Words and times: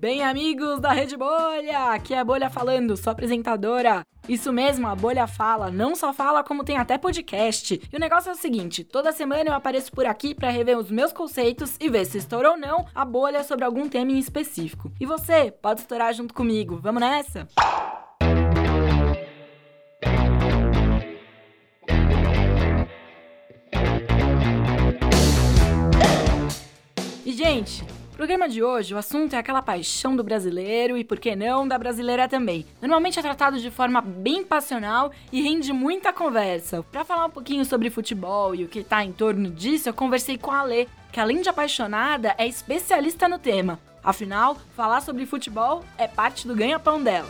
Bem, 0.00 0.24
amigos 0.24 0.80
da 0.80 0.92
Rede 0.92 1.14
Bolha, 1.14 1.92
aqui 1.92 2.14
é 2.14 2.20
a 2.20 2.24
Bolha 2.24 2.48
falando, 2.48 2.96
sou 2.96 3.10
apresentadora. 3.10 4.02
Isso 4.26 4.50
mesmo, 4.50 4.88
a 4.88 4.96
Bolha 4.96 5.26
fala, 5.26 5.70
não 5.70 5.94
só 5.94 6.10
fala 6.10 6.42
como 6.42 6.64
tem 6.64 6.78
até 6.78 6.96
podcast. 6.96 7.78
E 7.92 7.94
o 7.94 8.00
negócio 8.00 8.30
é 8.30 8.32
o 8.32 8.34
seguinte, 8.34 8.82
toda 8.82 9.12
semana 9.12 9.50
eu 9.50 9.52
apareço 9.52 9.92
por 9.92 10.06
aqui 10.06 10.34
para 10.34 10.48
rever 10.48 10.78
os 10.78 10.90
meus 10.90 11.12
conceitos 11.12 11.76
e 11.78 11.90
ver 11.90 12.06
se 12.06 12.16
estourou 12.16 12.52
ou 12.52 12.58
não 12.58 12.86
a 12.94 13.04
bolha 13.04 13.44
sobre 13.44 13.62
algum 13.62 13.90
tema 13.90 14.10
em 14.10 14.18
específico. 14.18 14.90
E 14.98 15.04
você, 15.04 15.50
pode 15.50 15.82
estourar 15.82 16.14
junto 16.14 16.32
comigo. 16.32 16.80
Vamos 16.80 17.02
nessa? 17.02 17.46
E 27.26 27.32
gente, 27.32 27.84
programa 28.20 28.50
de 28.50 28.62
hoje, 28.62 28.94
o 28.94 28.98
assunto 28.98 29.32
é 29.32 29.38
aquela 29.38 29.62
paixão 29.62 30.14
do 30.14 30.22
brasileiro 30.22 30.98
e, 30.98 31.02
por 31.02 31.18
que 31.18 31.34
não, 31.34 31.66
da 31.66 31.78
brasileira 31.78 32.28
também. 32.28 32.66
Normalmente 32.78 33.18
é 33.18 33.22
tratado 33.22 33.58
de 33.58 33.70
forma 33.70 34.02
bem 34.02 34.44
passional 34.44 35.10
e 35.32 35.40
rende 35.40 35.72
muita 35.72 36.12
conversa. 36.12 36.82
Para 36.82 37.02
falar 37.02 37.24
um 37.24 37.30
pouquinho 37.30 37.64
sobre 37.64 37.88
futebol 37.88 38.54
e 38.54 38.62
o 38.62 38.68
que 38.68 38.84
tá 38.84 39.02
em 39.02 39.10
torno 39.10 39.48
disso, 39.48 39.88
eu 39.88 39.94
conversei 39.94 40.36
com 40.36 40.50
a 40.50 40.62
Lê, 40.62 40.86
que 41.10 41.18
além 41.18 41.40
de 41.40 41.48
apaixonada, 41.48 42.34
é 42.36 42.46
especialista 42.46 43.26
no 43.26 43.38
tema. 43.38 43.80
Afinal, 44.04 44.54
falar 44.76 45.00
sobre 45.00 45.24
futebol 45.24 45.82
é 45.96 46.06
parte 46.06 46.46
do 46.46 46.54
ganha-pão 46.54 47.02
dela. 47.02 47.28